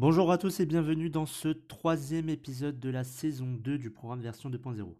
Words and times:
Bonjour 0.00 0.32
à 0.32 0.38
tous 0.38 0.60
et 0.60 0.64
bienvenue 0.64 1.10
dans 1.10 1.26
ce 1.26 1.48
troisième 1.48 2.30
épisode 2.30 2.80
de 2.80 2.88
la 2.88 3.04
saison 3.04 3.52
2 3.52 3.76
du 3.76 3.90
programme 3.90 4.22
version 4.22 4.48
2.0. 4.48 4.94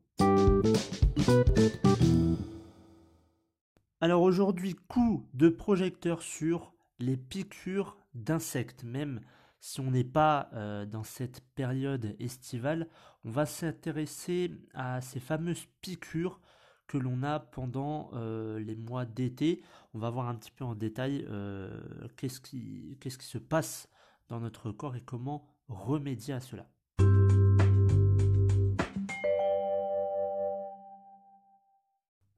Alors 4.02 4.20
aujourd'hui, 4.20 4.74
coup 4.74 5.26
de 5.32 5.48
projecteur 5.48 6.20
sur 6.20 6.74
les 6.98 7.16
piqûres 7.16 7.96
d'insectes. 8.12 8.84
Même 8.84 9.22
si 9.58 9.80
on 9.80 9.90
n'est 9.90 10.04
pas 10.04 10.50
euh, 10.52 10.84
dans 10.84 11.02
cette 11.02 11.40
période 11.54 12.14
estivale, 12.18 12.86
on 13.24 13.30
va 13.30 13.46
s'intéresser 13.46 14.52
à 14.74 15.00
ces 15.00 15.18
fameuses 15.18 15.66
piqûres 15.80 16.42
que 16.86 16.98
l'on 16.98 17.22
a 17.22 17.40
pendant 17.40 18.10
euh, 18.12 18.58
les 18.58 18.76
mois 18.76 19.06
d'été. 19.06 19.62
On 19.94 19.98
va 19.98 20.10
voir 20.10 20.28
un 20.28 20.34
petit 20.34 20.50
peu 20.50 20.66
en 20.66 20.74
détail 20.74 21.24
euh, 21.30 21.80
qu'est-ce 22.18 22.42
qui, 22.42 22.98
qu'est-ce 23.00 23.16
qui 23.16 23.24
se 23.24 23.38
passe 23.38 23.88
dans 24.30 24.40
notre 24.40 24.72
corps 24.72 24.96
et 24.96 25.02
comment 25.02 25.46
remédier 25.68 26.34
à 26.34 26.40
cela. 26.40 26.70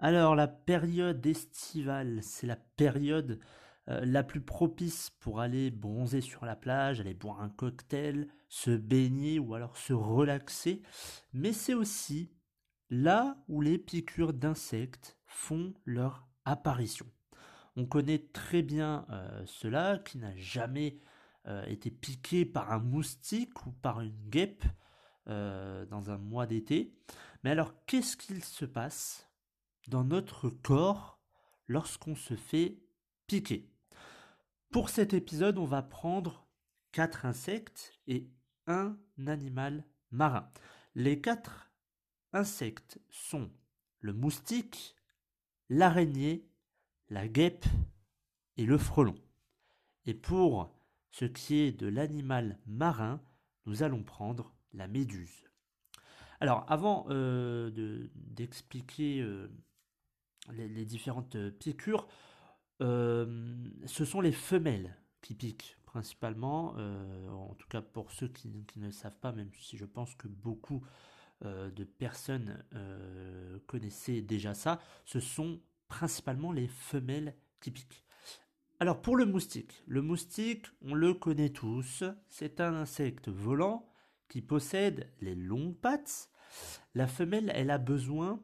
Alors 0.00 0.34
la 0.34 0.48
période 0.48 1.24
estivale, 1.24 2.18
c'est 2.22 2.48
la 2.48 2.56
période 2.56 3.38
euh, 3.88 4.04
la 4.04 4.24
plus 4.24 4.40
propice 4.40 5.10
pour 5.20 5.38
aller 5.38 5.70
bronzer 5.70 6.20
sur 6.20 6.44
la 6.44 6.56
plage, 6.56 7.00
aller 7.00 7.14
boire 7.14 7.40
un 7.40 7.48
cocktail, 7.48 8.26
se 8.48 8.72
baigner 8.72 9.38
ou 9.38 9.54
alors 9.54 9.76
se 9.76 9.92
relaxer, 9.92 10.82
mais 11.32 11.52
c'est 11.52 11.74
aussi 11.74 12.32
là 12.90 13.36
où 13.48 13.60
les 13.60 13.78
piqûres 13.78 14.32
d'insectes 14.32 15.16
font 15.24 15.72
leur 15.84 16.26
apparition. 16.44 17.06
On 17.76 17.86
connaît 17.86 18.26
très 18.32 18.62
bien 18.62 19.06
euh, 19.10 19.42
cela, 19.46 19.98
qui 19.98 20.18
n'a 20.18 20.36
jamais 20.36 20.98
euh, 21.48 21.64
été 21.66 21.90
piqué 21.90 22.44
par 22.44 22.70
un 22.72 22.78
moustique 22.78 23.66
ou 23.66 23.72
par 23.72 24.00
une 24.00 24.28
guêpe 24.28 24.64
euh, 25.28 25.84
dans 25.86 26.10
un 26.10 26.18
mois 26.18 26.46
d'été. 26.46 26.94
Mais 27.42 27.50
alors, 27.50 27.74
qu'est-ce 27.86 28.16
qu'il 28.16 28.44
se 28.44 28.64
passe 28.64 29.28
dans 29.88 30.04
notre 30.04 30.50
corps 30.50 31.20
lorsqu'on 31.66 32.14
se 32.14 32.36
fait 32.36 32.78
piquer? 33.26 33.68
Pour 34.70 34.88
cet 34.88 35.14
épisode, 35.14 35.58
on 35.58 35.64
va 35.64 35.82
prendre 35.82 36.46
quatre 36.92 37.26
insectes 37.26 37.92
et 38.06 38.30
un 38.66 38.96
animal 39.26 39.84
marin. 40.10 40.48
Les 40.94 41.20
quatre 41.20 41.72
insectes 42.32 43.00
sont 43.10 43.50
le 43.98 44.12
moustique, 44.12 44.96
l'araignée, 45.68 46.48
la 47.08 47.28
guêpe 47.28 47.66
et 48.56 48.64
le 48.64 48.78
frelon. 48.78 49.14
Et 50.06 50.14
pour 50.14 50.74
ce 51.12 51.26
qui 51.26 51.60
est 51.60 51.72
de 51.72 51.86
l'animal 51.86 52.58
marin, 52.66 53.20
nous 53.66 53.82
allons 53.82 54.02
prendre 54.02 54.52
la 54.72 54.88
méduse. 54.88 55.44
Alors, 56.40 56.64
avant 56.68 57.06
euh, 57.10 58.08
d'expliquer 58.14 59.20
euh, 59.20 59.48
les, 60.50 60.84
différentes 60.84 61.36
piqûres, 61.50 62.08
euh, 62.80 63.54
ce 63.86 64.04
sont 64.04 64.20
les 64.20 64.32
femelles 64.32 64.96
qui 65.20 65.34
piquent 65.34 65.76
principalement, 65.84 66.74
en 67.28 67.54
tout 67.54 67.68
cas 67.68 67.82
pour 67.82 68.10
ceux 68.10 68.26
qui, 68.26 68.50
ne 68.76 68.90
savent 68.90 69.18
pas, 69.18 69.30
même 69.30 69.50
si 69.60 69.76
je 69.76 69.84
pense 69.84 70.14
que 70.14 70.26
beaucoup 70.26 70.82
de 71.42 71.84
personnes 71.84 72.64
connaissaient 73.66 74.22
déjà 74.22 74.54
ça, 74.54 74.80
ce 75.04 75.20
sont 75.20 75.60
principalement 75.88 76.50
les 76.50 76.66
femelles 76.66 77.36
qui 77.60 77.70
piquent. 77.70 78.02
Alors 78.82 79.00
pour 79.00 79.14
le 79.14 79.26
moustique, 79.26 79.80
le 79.86 80.02
moustique, 80.02 80.66
on 80.84 80.94
le 80.94 81.14
connaît 81.14 81.50
tous, 81.50 82.02
c'est 82.28 82.60
un 82.60 82.74
insecte 82.74 83.28
volant 83.28 83.88
qui 84.28 84.42
possède 84.42 85.08
les 85.20 85.36
longues 85.36 85.76
pattes. 85.76 86.32
La 86.96 87.06
femelle, 87.06 87.52
elle 87.54 87.70
a 87.70 87.78
besoin 87.78 88.42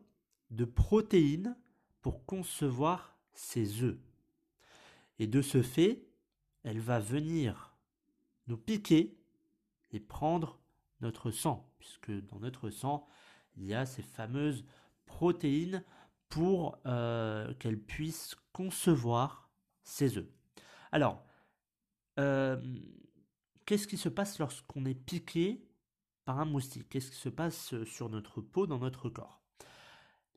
de 0.52 0.64
protéines 0.64 1.56
pour 2.02 2.24
concevoir 2.24 3.18
ses 3.32 3.82
œufs. 3.82 3.98
Et 5.18 5.26
de 5.26 5.42
ce 5.42 5.60
fait, 5.60 6.06
elle 6.62 6.78
va 6.78 7.00
venir 7.00 7.76
nous 8.46 8.58
piquer 8.58 9.18
et 9.90 9.98
prendre 9.98 10.60
notre 11.00 11.32
sang, 11.32 11.68
puisque 11.80 12.12
dans 12.12 12.38
notre 12.38 12.70
sang, 12.70 13.08
il 13.56 13.64
y 13.64 13.74
a 13.74 13.86
ces 13.86 14.02
fameuses 14.02 14.64
protéines 15.04 15.82
pour 16.28 16.78
euh, 16.86 17.52
qu'elle 17.54 17.80
puisse 17.80 18.36
concevoir 18.52 19.47
ses 19.88 20.18
œufs. 20.18 20.28
Alors, 20.92 21.24
euh, 22.18 22.60
qu'est-ce 23.64 23.86
qui 23.86 23.96
se 23.96 24.08
passe 24.08 24.38
lorsqu'on 24.38 24.84
est 24.84 24.94
piqué 24.94 25.66
par 26.24 26.38
un 26.40 26.44
moustique? 26.44 26.88
Qu'est-ce 26.88 27.10
qui 27.10 27.16
se 27.16 27.28
passe 27.28 27.82
sur 27.84 28.10
notre 28.10 28.40
peau, 28.40 28.66
dans 28.66 28.78
notre 28.78 29.08
corps? 29.08 29.42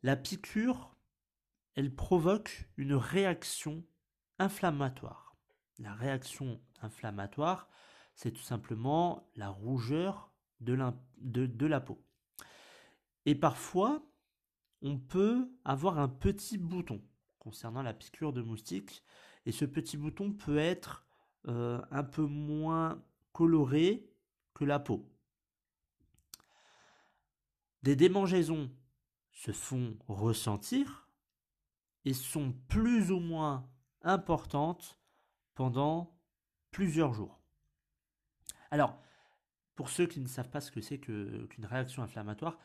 La 0.03 0.15
piqûre, 0.15 0.95
elle 1.75 1.93
provoque 1.93 2.69
une 2.77 2.93
réaction 2.93 3.83
inflammatoire. 4.39 5.35
La 5.79 5.93
réaction 5.93 6.61
inflammatoire, 6.81 7.69
c'est 8.15 8.31
tout 8.31 8.41
simplement 8.41 9.29
la 9.35 9.49
rougeur 9.49 10.33
de 10.59 10.73
la 11.65 11.81
peau. 11.81 12.03
Et 13.25 13.35
parfois, 13.35 14.01
on 14.81 14.97
peut 14.97 15.51
avoir 15.65 15.99
un 15.99 16.09
petit 16.09 16.57
bouton 16.57 17.01
concernant 17.39 17.81
la 17.81 17.93
piqûre 17.93 18.33
de 18.33 18.41
moustique 18.41 19.03
et 19.45 19.51
ce 19.51 19.65
petit 19.65 19.97
bouton 19.97 20.31
peut 20.33 20.57
être 20.57 21.05
euh, 21.47 21.81
un 21.91 22.03
peu 22.03 22.23
moins 22.23 23.03
coloré 23.33 24.09
que 24.53 24.63
la 24.63 24.79
peau. 24.79 25.09
Des 27.83 27.95
démangeaisons 27.95 28.69
se 29.31 29.51
font 29.51 29.97
ressentir 30.07 31.09
et 32.05 32.13
sont 32.13 32.53
plus 32.67 33.11
ou 33.11 33.19
moins 33.19 33.67
importantes 34.03 34.99
pendant 35.55 36.15
plusieurs 36.69 37.13
jours. 37.13 37.39
Alors, 38.69 38.99
pour 39.75 39.89
ceux 39.89 40.05
qui 40.05 40.19
ne 40.19 40.27
savent 40.27 40.49
pas 40.49 40.61
ce 40.61 40.71
que 40.71 40.81
c'est 40.81 40.99
qu'une 40.99 41.65
réaction 41.65 42.03
inflammatoire, 42.03 42.59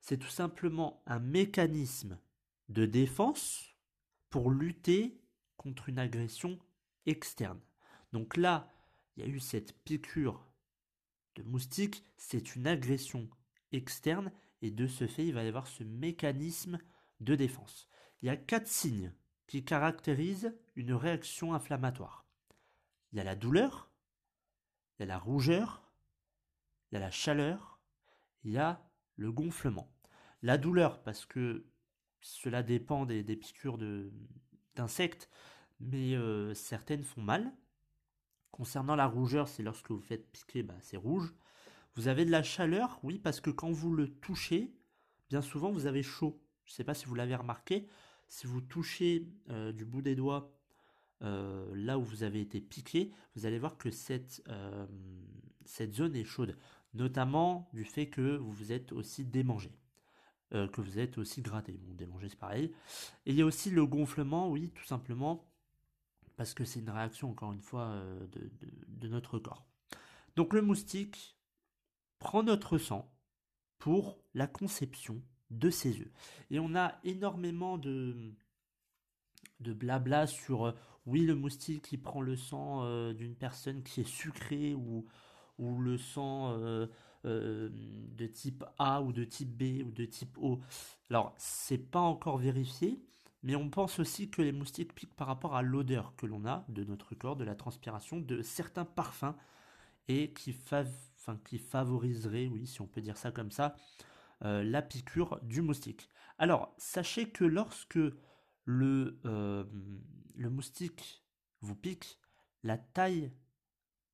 c'est 0.00 0.18
tout 0.18 0.28
simplement 0.28 1.02
un 1.06 1.18
mécanisme 1.18 2.18
de 2.68 2.86
défense 2.86 3.74
pour 4.30 4.50
lutter 4.50 5.23
contre 5.56 5.88
une 5.88 5.98
agression 5.98 6.58
externe. 7.06 7.60
Donc 8.12 8.36
là, 8.36 8.72
il 9.16 9.24
y 9.24 9.26
a 9.26 9.30
eu 9.30 9.40
cette 9.40 9.72
piqûre 9.84 10.44
de 11.36 11.42
moustique, 11.42 12.04
c'est 12.16 12.54
une 12.54 12.66
agression 12.66 13.28
externe 13.72 14.30
et 14.62 14.70
de 14.70 14.86
ce 14.86 15.06
fait, 15.06 15.26
il 15.26 15.34
va 15.34 15.44
y 15.44 15.48
avoir 15.48 15.66
ce 15.66 15.84
mécanisme 15.84 16.78
de 17.20 17.34
défense. 17.34 17.88
Il 18.22 18.26
y 18.26 18.30
a 18.30 18.36
quatre 18.36 18.68
signes 18.68 19.12
qui 19.46 19.64
caractérisent 19.64 20.54
une 20.74 20.94
réaction 20.94 21.54
inflammatoire. 21.54 22.24
Il 23.12 23.18
y 23.18 23.20
a 23.20 23.24
la 23.24 23.36
douleur, 23.36 23.90
il 24.98 25.02
y 25.02 25.04
a 25.04 25.06
la 25.06 25.18
rougeur, 25.18 25.82
il 26.90 26.94
y 26.94 26.96
a 26.98 27.00
la 27.00 27.10
chaleur, 27.10 27.78
il 28.44 28.52
y 28.52 28.58
a 28.58 28.88
le 29.16 29.32
gonflement. 29.32 29.92
La 30.42 30.58
douleur, 30.58 31.02
parce 31.02 31.26
que 31.26 31.66
cela 32.20 32.62
dépend 32.62 33.06
des, 33.06 33.22
des 33.22 33.36
piqûres 33.36 33.78
d'insectes, 34.74 35.28
mais 35.80 36.14
euh, 36.14 36.54
certaines 36.54 37.04
font 37.04 37.22
mal. 37.22 37.52
Concernant 38.50 38.96
la 38.96 39.06
rougeur, 39.06 39.48
c'est 39.48 39.62
lorsque 39.62 39.90
vous 39.90 40.00
faites 40.00 40.30
piquer, 40.30 40.62
bah, 40.62 40.76
c'est 40.80 40.96
rouge. 40.96 41.34
Vous 41.94 42.08
avez 42.08 42.24
de 42.24 42.30
la 42.30 42.42
chaleur, 42.42 42.98
oui, 43.02 43.18
parce 43.18 43.40
que 43.40 43.50
quand 43.50 43.70
vous 43.70 43.92
le 43.94 44.08
touchez, 44.08 44.74
bien 45.28 45.42
souvent 45.42 45.70
vous 45.70 45.86
avez 45.86 46.02
chaud. 46.02 46.40
Je 46.64 46.72
ne 46.72 46.74
sais 46.76 46.84
pas 46.84 46.94
si 46.94 47.06
vous 47.06 47.14
l'avez 47.14 47.36
remarqué. 47.36 47.86
Si 48.28 48.46
vous 48.46 48.60
touchez 48.60 49.28
euh, 49.50 49.72
du 49.72 49.84
bout 49.84 50.02
des 50.02 50.14
doigts 50.14 50.56
euh, 51.22 51.70
là 51.74 51.98
où 51.98 52.02
vous 52.02 52.22
avez 52.22 52.40
été 52.40 52.60
piqué, 52.60 53.12
vous 53.34 53.46
allez 53.46 53.58
voir 53.58 53.76
que 53.76 53.90
cette, 53.90 54.42
cette 55.64 55.94
zone 55.94 56.16
est 56.16 56.24
chaude, 56.24 56.56
notamment 56.94 57.68
du 57.72 57.84
fait 57.84 58.08
que 58.08 58.36
vous 58.36 58.52
vous 58.52 58.72
êtes 58.72 58.92
aussi 58.92 59.24
démangé. 59.24 59.72
que 60.50 60.80
vous 60.80 60.98
êtes 60.98 61.18
aussi 61.18 61.42
gratté. 61.42 61.72
Bon, 61.72 61.94
démanger, 61.94 62.28
c'est 62.28 62.38
pareil. 62.38 62.72
Et 63.26 63.30
il 63.32 63.34
y 63.34 63.42
a 63.42 63.46
aussi 63.46 63.70
le 63.70 63.86
gonflement, 63.86 64.48
oui, 64.50 64.70
tout 64.74 64.84
simplement, 64.84 65.44
parce 66.36 66.54
que 66.54 66.64
c'est 66.64 66.80
une 66.80 66.90
réaction, 66.90 67.30
encore 67.30 67.52
une 67.52 67.60
fois, 67.60 67.86
euh, 67.86 68.26
de, 68.88 69.08
notre 69.08 69.38
corps. 69.38 69.66
Donc 70.36 70.52
le 70.52 70.62
moustique 70.62 71.36
prend 72.18 72.42
notre 72.42 72.78
sang 72.78 73.12
pour 73.78 74.18
la 74.34 74.46
conception 74.46 75.22
de 75.50 75.70
ses 75.70 76.00
œufs. 76.00 76.10
Et 76.50 76.58
on 76.58 76.74
a 76.74 76.98
énormément 77.04 77.78
de, 77.78 78.34
blabla 79.60 80.26
sur, 80.26 80.66
euh, 80.66 80.72
oui, 81.06 81.26
le 81.26 81.34
moustique, 81.34 81.92
il 81.92 82.02
prend 82.02 82.22
le 82.22 82.36
sang 82.36 83.12
d'une 83.12 83.36
personne 83.36 83.82
qui 83.82 84.00
est 84.00 84.08
sucrée 84.08 84.74
ou, 84.74 85.06
le 85.58 85.98
sang 85.98 86.58
euh, 87.26 87.70
de 87.72 88.26
type 88.26 88.64
A 88.78 89.00
ou 89.00 89.12
de 89.12 89.24
type 89.24 89.56
B 89.56 89.82
ou 89.86 89.90
de 89.90 90.04
type 90.04 90.36
O. 90.38 90.60
Alors, 91.08 91.34
c'est 91.38 91.78
pas 91.78 92.00
encore 92.00 92.36
vérifié, 92.36 93.00
mais 93.44 93.56
on 93.56 93.68
pense 93.68 93.98
aussi 93.98 94.30
que 94.30 94.40
les 94.40 94.52
moustiques 94.52 94.94
piquent 94.94 95.14
par 95.14 95.26
rapport 95.26 95.54
à 95.54 95.60
l'odeur 95.60 96.16
que 96.16 96.24
l'on 96.24 96.46
a 96.46 96.64
de 96.68 96.82
notre 96.82 97.14
corps, 97.14 97.36
de 97.36 97.44
la 97.44 97.54
transpiration, 97.54 98.18
de 98.18 98.40
certains 98.40 98.86
parfums, 98.86 99.34
et 100.08 100.32
qui, 100.32 100.54
favoriseraient, 101.58 102.46
oui, 102.46 102.66
si 102.66 102.80
on 102.80 102.86
peut 102.86 103.02
dire 103.02 103.18
ça 103.18 103.30
comme 103.30 103.50
ça, 103.50 103.76
euh, 104.44 104.64
la 104.64 104.80
piqûre 104.80 105.40
du 105.42 105.60
moustique. 105.60 106.08
Alors, 106.38 106.74
sachez 106.78 107.30
que 107.30 107.44
lorsque 107.44 107.98
le, 108.64 109.20
euh, 109.26 109.64
moustique 110.36 111.22
vous 111.60 111.76
pique, 111.76 112.18
la 112.62 112.78
taille 112.78 113.30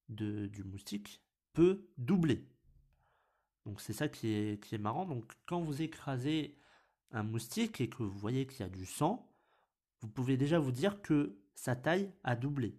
du 0.08 0.64
moustique 0.64 1.22
peut 1.52 1.88
doubler. 1.98 2.48
Donc 3.64 3.80
c'est 3.80 3.92
ça 3.92 4.08
qui 4.08 4.28
est 4.34 4.78
marrant. 4.78 5.06
Donc 5.06 5.32
quand 5.46 5.60
vous 5.60 5.82
écrasez 5.82 6.59
moustique 7.12 7.80
et 7.80 7.88
que 7.88 8.02
vous 8.02 8.18
voyez 8.18 8.46
qu'il 8.46 8.60
y 8.60 8.62
a 8.62 8.68
du 8.68 8.86
sang, 8.86 9.30
vous 10.00 10.08
pouvez 10.08 10.36
déjà 10.36 10.58
vous 10.58 10.72
dire 10.72 11.02
que 11.02 11.36
sa 11.54 11.76
taille 11.76 12.10
a 12.24 12.36
doublé. 12.36 12.78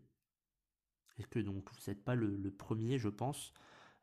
Et 1.18 1.24
que 1.24 1.39
donc 1.39 1.69
vous 1.72 1.80
n'êtes 1.88 2.04
pas 2.04 2.16
le, 2.16 2.51
premier, 2.51 2.98
je 2.98 3.10
pense, 3.10 3.54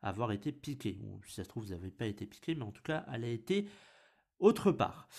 à 0.01 0.09
avoir 0.09 0.31
été 0.31 0.51
piqué. 0.51 0.99
si 1.25 1.33
ça 1.33 1.43
se 1.43 1.49
trouve, 1.49 1.63
vous 1.63 1.71
n'avez 1.71 1.91
pas 1.91 2.05
été 2.05 2.25
piqué, 2.25 2.55
mais 2.55 2.63
en 2.63 2.71
tout 2.71 2.83
cas, 2.83 3.05
elle 3.11 3.25
a 3.25 3.29
été 3.29 3.67
autre 4.39 4.71
part. 4.71 5.09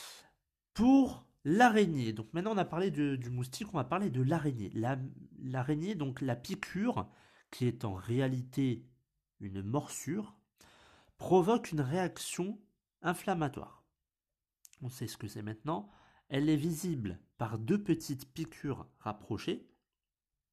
Pour 0.72 1.26
l'araignée, 1.44 2.12
donc 2.12 2.32
maintenant 2.32 2.54
on 2.54 2.58
a 2.58 2.64
parlé 2.64 2.90
du 2.90 3.30
moustique, 3.30 3.68
on 3.72 3.76
va 3.76 3.84
parler 3.84 4.10
de 4.10 4.22
l'araignée. 4.22 4.70
L'araignée, 5.38 5.94
donc 5.94 6.20
la 6.20 6.36
piqûre, 6.36 7.06
qui 7.50 7.66
est 7.66 7.84
en 7.84 7.94
réalité 7.94 8.86
une 9.40 9.62
morsure, 9.62 10.36
provoque 11.18 11.72
une 11.72 11.80
réaction 11.80 12.58
inflammatoire. 13.02 13.79
On 14.82 14.88
sait 14.88 15.06
ce 15.06 15.16
que 15.16 15.28
c'est 15.28 15.42
maintenant. 15.42 15.88
Elle 16.28 16.48
est 16.48 16.56
visible 16.56 17.18
par 17.38 17.58
deux 17.58 17.82
petites 17.82 18.32
piqûres 18.32 18.86
rapprochées. 18.98 19.68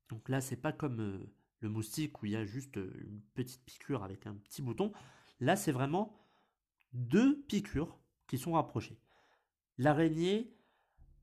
Donc 0.09 0.29
là, 0.29 0.41
c'est 0.41 0.57
pas 0.57 0.71
comme 0.71 1.01
euh, 1.01 1.33
le 1.59 1.69
moustique 1.69 2.21
où 2.21 2.25
il 2.25 2.31
y 2.31 2.35
a 2.35 2.45
juste 2.45 2.77
euh, 2.77 2.91
une 3.01 3.21
petite 3.33 3.63
piqûre 3.65 4.03
avec 4.03 4.25
un 4.25 4.33
petit 4.35 4.61
bouton. 4.61 4.91
Là, 5.39 5.55
c'est 5.55 5.71
vraiment 5.71 6.17
deux 6.93 7.41
piqûres 7.43 7.99
qui 8.27 8.37
sont 8.37 8.53
rapprochées. 8.53 8.99
L'araignée 9.77 10.55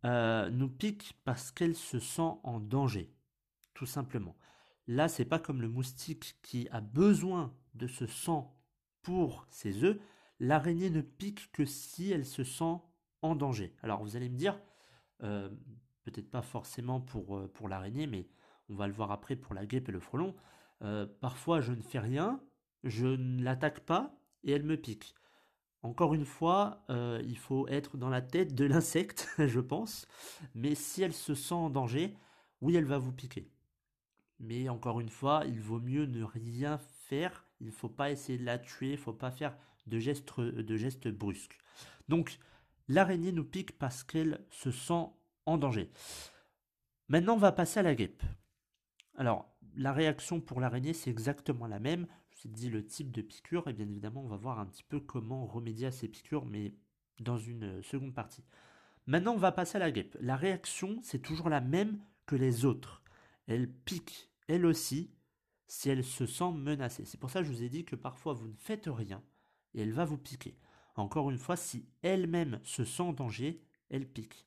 euh, 0.05 0.51
nous 0.51 0.69
pique 0.69 1.19
parce 1.25 1.51
qu'elle 1.51 1.75
se 1.75 1.99
sent 1.99 2.33
en 2.43 2.61
danger, 2.61 3.13
tout 3.73 3.87
simplement. 3.87 4.37
Là, 4.87 5.09
c'est 5.09 5.25
pas 5.25 5.39
comme 5.39 5.63
le 5.63 5.69
moustique 5.69 6.37
qui 6.43 6.69
a 6.69 6.81
besoin 6.81 7.57
de 7.75 7.87
ce 7.87 8.07
sang 8.07 8.55
pour 9.03 9.47
ses 9.51 9.85
œufs, 9.85 9.99
l'araignée 10.41 10.91
ne 10.91 11.01
pique 11.01 11.51
que 11.53 11.65
si 11.65 12.11
elle 12.11 12.27
se 12.27 12.45
sent 12.45 12.77
en 13.25 13.35
danger. 13.35 13.75
Alors 13.83 14.03
vous 14.03 14.17
allez 14.17 14.29
me 14.29 14.37
dire, 14.37 14.59
euh, 15.23 15.49
peut-être 16.03 16.31
pas 16.31 16.43
forcément 16.43 17.01
pour, 17.01 17.37
euh, 17.37 17.51
pour 17.53 17.69
l'araignée, 17.69 18.07
mais 18.07 18.29
on 18.69 18.75
va 18.75 18.87
le 18.87 18.93
voir 18.93 19.11
après 19.11 19.37
pour 19.37 19.55
la 19.55 19.67
guêpe 19.67 19.89
et 19.89 19.93
le 19.93 20.01
frelon. 20.01 20.35
Euh, 20.83 21.07
parfois 21.21 21.61
je 21.61 21.73
ne 21.73 21.83
fais 21.83 21.99
rien, 21.99 22.41
je 22.83 23.07
ne 23.07 23.43
l'attaque 23.43 23.81
pas 23.81 24.15
et 24.43 24.53
elle 24.53 24.65
me 24.65 24.77
pique. 24.77 25.15
Encore 25.83 26.15
une 26.15 26.25
fois, 26.25 26.83
il 26.89 27.37
faut 27.37 27.69
être 27.69 27.99
dans 27.99 28.09
la 28.09 28.23
tête 28.23 28.55
de 28.55 28.65
l'insecte, 28.65 29.29
je 29.39 29.61
pense. 29.61 30.07
Mais 30.55 30.75
si 30.75 31.03
elle 31.03 31.13
se 31.13 31.35
sent 31.35 31.53
en 31.53 31.69
danger, 31.69 32.17
oui, 32.63 32.75
elle 32.75 32.87
va 32.87 32.97
vous 32.97 33.13
piquer. 33.13 33.53
Mais 34.41 34.71
encore 34.71 35.01
une 35.01 35.11
fois, 35.11 35.43
il 35.47 35.61
vaut 35.61 35.81
mieux 35.81 36.07
ne 36.07 36.25
rien 36.25 36.79
faire 36.79 37.45
il 37.65 37.73
faut 37.73 37.89
pas 37.89 38.11
essayer 38.11 38.39
de 38.39 38.45
la 38.45 38.59
tuer, 38.59 38.93
il 38.93 38.99
faut 38.99 39.13
pas 39.13 39.31
faire 39.31 39.57
de 39.87 39.99
gestes, 39.99 40.39
de 40.41 40.77
gestes 40.77 41.09
brusques. 41.09 41.59
Donc, 42.09 42.39
l'araignée 42.89 43.33
nous 43.33 43.45
pique 43.45 43.79
parce 43.79 44.03
qu'elle 44.03 44.45
se 44.51 44.71
sent 44.71 45.07
en 45.47 45.59
danger. 45.59 45.91
Maintenant, 47.09 47.35
on 47.35 47.39
va 47.39 47.53
passer 47.53 47.81
à 47.81 47.83
la 47.83 47.95
guêpe. 47.95 48.23
Alors, 49.17 49.55
la 49.77 49.93
réaction 49.93 50.41
pour 50.41 50.61
l'araignée, 50.61 50.95
c'est 50.95 51.11
exactement 51.11 51.67
la 51.67 51.81
même. 51.81 52.07
Je 52.31 52.43
vous 52.43 52.49
ai 52.49 52.53
dit 52.53 52.71
le 52.71 52.85
type 52.85 53.11
de 53.11 53.23
piqûre, 53.23 53.69
et 53.69 53.73
bien 53.73 53.89
évidemment, 53.89 54.23
on 54.23 54.29
va 54.29 54.37
voir 54.37 54.59
un 54.59 54.67
petit 54.67 54.83
peu 54.83 55.01
comment 55.01 55.47
remédier 55.47 55.89
à 55.89 55.93
ces 55.93 56.09
piqûres, 56.09 56.47
mais 56.47 56.75
dans 57.21 57.39
une 57.39 57.83
seconde 57.83 58.15
partie. 58.15 58.45
Maintenant, 59.07 59.35
on 59.35 59.39
va 59.39 59.53
passer 59.53 59.77
à 59.77 59.81
la 59.81 59.91
guêpe. 59.91 60.17
La 60.21 60.37
réaction, 60.37 60.99
c'est 61.03 61.21
toujours 61.21 61.49
la 61.49 61.61
même 61.61 62.01
que 62.27 62.37
les 62.37 62.65
autres. 62.65 63.03
Elle 63.47 63.71
pique, 63.71 64.31
elle 64.49 64.65
aussi, 64.65 65.11
si 65.67 65.91
elle 65.91 66.05
se 66.05 66.27
sent 66.27 66.53
menacée. 66.53 67.05
C'est 67.05 67.21
pour 67.21 67.31
ça 67.31 67.41
que 67.41 67.47
je 67.47 67.53
vous 67.53 67.63
ai 67.63 67.69
dit 67.69 67.85
que 67.85 67.97
parfois 67.97 68.33
vous 68.33 68.49
ne 68.49 68.57
faites 68.57 68.87
rien 68.87 69.23
et 69.75 69.83
elle 69.83 69.93
va 69.93 70.05
vous 70.05 70.19
piquer. 70.19 70.57
Encore 70.97 71.31
une 71.31 71.39
fois, 71.39 71.57
si 71.57 71.87
elle-même 72.03 72.61
se 72.65 72.85
sent 72.85 73.03
en 73.03 73.13
danger, 73.13 73.61
elle 73.91 74.07
pique. 74.07 74.47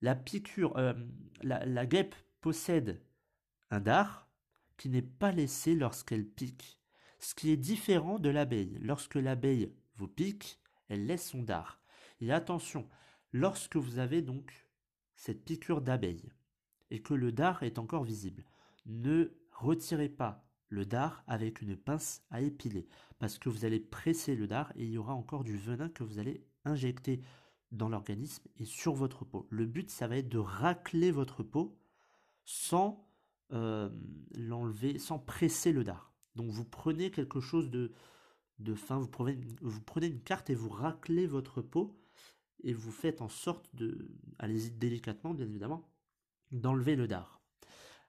La 0.00 0.14
piqûre, 0.14 0.76
euh, 0.76 0.94
la, 1.42 1.86
guêpe 1.86 2.14
possède 2.40 3.02
un 3.70 3.80
dard 3.80 4.28
qui 4.76 4.88
n'est 4.88 5.02
pas 5.02 5.32
laissé 5.32 5.74
lorsqu'elle 5.74 6.26
pique. 6.26 6.78
Ce 7.18 7.34
qui 7.34 7.50
est 7.50 7.56
différent 7.56 8.18
de 8.18 8.28
l'abeille. 8.28 8.78
Lorsque 8.80 9.16
l'abeille 9.16 9.72
vous 9.96 10.08
pique, 10.08 10.60
elle 10.88 11.06
laisse 11.06 11.28
son 11.28 11.42
dard. 11.42 11.80
Et 12.20 12.32
attention, 12.32 12.88
lorsque 13.32 13.76
vous 13.76 13.98
avez 13.98 14.22
donc 14.22 14.66
cette 15.16 15.44
piqûre 15.44 15.80
d'abeille 15.80 16.30
et 16.90 17.02
que 17.02 17.14
le 17.14 17.32
dard 17.32 17.64
est 17.64 17.78
encore 17.78 18.04
visible, 18.04 18.44
ne 18.86 19.32
retirez 19.52 20.08
pas 20.08 20.47
le 20.68 20.84
dard 20.84 21.24
avec 21.26 21.62
une 21.62 21.76
pince 21.76 22.22
à 22.30 22.40
épiler 22.40 22.86
parce 23.18 23.38
que 23.38 23.48
vous 23.48 23.64
allez 23.64 23.80
presser 23.80 24.36
le 24.36 24.46
dard 24.46 24.72
et 24.76 24.84
il 24.84 24.90
y 24.90 24.98
aura 24.98 25.14
encore 25.14 25.44
du 25.44 25.56
venin 25.56 25.88
que 25.88 26.04
vous 26.04 26.18
allez 26.18 26.44
injecter 26.64 27.22
dans 27.72 27.88
l'organisme 27.88 28.46
et 28.56 28.64
sur 28.64 28.94
votre 28.94 29.24
peau. 29.24 29.46
Le 29.50 29.66
but, 29.66 29.90
ça 29.90 30.06
va 30.08 30.16
être 30.16 30.28
de 30.28 30.38
racler 30.38 31.10
votre 31.10 31.42
peau 31.42 31.78
sans 32.44 33.06
euh, 33.52 33.90
l'enlever, 34.34 34.98
sans 34.98 35.18
presser 35.18 35.72
le 35.72 35.84
dard. 35.84 36.12
Donc 36.34 36.50
vous 36.50 36.64
prenez 36.64 37.10
quelque 37.10 37.40
chose 37.40 37.70
de, 37.70 37.92
fin, 38.74 38.98
vous 38.98 39.08
prenez, 39.08 39.38
vous 39.60 39.80
prenez 39.80 40.06
une 40.06 40.22
carte 40.22 40.50
et 40.50 40.54
vous 40.54 40.68
raclez 40.68 41.26
votre 41.26 41.62
peau 41.62 41.98
et 42.62 42.72
vous 42.72 42.92
faites 42.92 43.20
en 43.20 43.28
sorte 43.28 43.74
de, 43.74 44.10
allez-y 44.38 44.70
délicatement 44.70 45.34
bien 45.34 45.46
évidemment, 45.46 45.90
d'enlever 46.50 46.96
le 46.96 47.06
dard. 47.06 47.40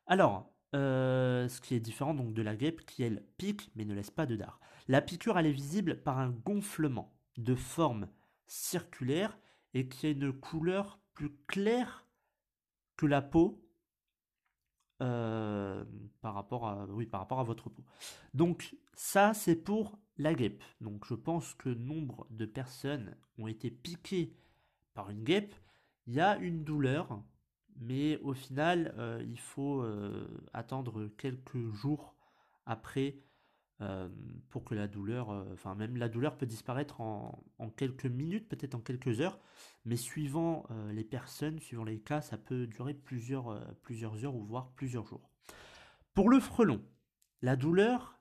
Alors, 0.05 0.51
euh, 0.75 1.47
ce 1.47 1.61
qui 1.61 1.73
est 1.73 1.79
différent 1.79 2.13
donc 2.13 2.33
de 2.33 2.41
la 2.43 2.55
guêpe 2.55 2.85
qui 2.85 3.01
elle 3.01 3.23
pique 3.37 3.71
mais 3.75 3.85
ne 3.85 3.93
laisse 3.93 4.11
pas 4.11 4.25
de 4.25 4.35
dard. 4.35 4.59
La 4.87 5.01
piqûre 5.01 5.37
elle 5.37 5.47
est 5.47 5.51
visible 5.51 6.01
par 6.01 6.19
un 6.19 6.29
gonflement 6.29 7.15
de 7.37 7.55
forme 7.55 8.07
circulaire 8.47 9.37
et 9.73 9.87
qui 9.87 10.07
a 10.07 10.09
une 10.09 10.33
couleur 10.33 10.99
plus 11.13 11.31
claire 11.47 12.05
que 12.97 13.05
la 13.05 13.21
peau 13.21 13.65
euh, 15.01 15.85
par 16.21 16.33
rapport 16.33 16.67
à 16.67 16.85
oui 16.87 17.05
par 17.05 17.21
rapport 17.21 17.39
à 17.39 17.43
votre 17.43 17.69
peau. 17.69 17.83
Donc 18.33 18.75
ça 18.93 19.33
c'est 19.33 19.55
pour 19.55 19.97
la 20.17 20.33
guêpe. 20.33 20.63
Donc 20.81 21.05
je 21.05 21.15
pense 21.15 21.53
que 21.55 21.69
nombre 21.69 22.27
de 22.29 22.45
personnes 22.45 23.15
ont 23.37 23.47
été 23.47 23.71
piquées 23.71 24.35
par 24.93 25.09
une 25.09 25.23
guêpe. 25.23 25.55
Il 26.05 26.13
y 26.13 26.19
a 26.19 26.37
une 26.37 26.63
douleur 26.63 27.23
mais 27.79 28.17
au 28.17 28.33
final, 28.33 28.93
euh, 28.97 29.23
il 29.25 29.39
faut 29.39 29.81
euh, 29.81 30.27
attendre 30.53 31.07
quelques 31.17 31.71
jours 31.73 32.15
après 32.65 33.19
euh, 33.81 34.09
pour 34.49 34.65
que 34.65 34.75
la 34.75 34.89
douleur, 34.89 35.29
enfin 35.53 35.73
même 35.75 35.95
la 35.95 36.09
douleur 36.09 36.37
peut 36.37 36.45
disparaître 36.45 36.99
en, 36.99 37.41
quelques 37.77 38.05
minutes, 38.05 38.49
peut-être 38.49 38.75
en 38.75 38.81
quelques 38.81 39.21
heures, 39.21 39.39
mais 39.85 39.95
suivant 39.95 40.65
les 40.91 41.05
personnes, 41.05 41.59
suivant 41.59 41.85
les 41.85 41.99
cas, 42.01 42.21
ça 42.21 42.37
peut 42.37 42.67
durer 42.67 42.93
plusieurs, 42.93 43.65
plusieurs 43.81 44.25
heures 44.25 44.35
ou 44.35 44.43
voire 44.43 44.71
plusieurs 44.73 45.05
jours. 45.05 45.29
Pour 46.13 46.29
le 46.29 46.41
frelon, 46.41 46.83
la 47.41 47.55
douleur, 47.55 48.19